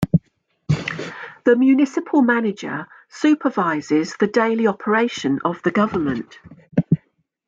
The 1.43 1.55
municipal 1.55 2.23
manager 2.23 2.87
supervises 3.09 4.15
the 4.19 4.25
daily 4.25 4.65
operation 4.65 5.37
of 5.45 5.61
the 5.61 5.69
government. 5.69 6.39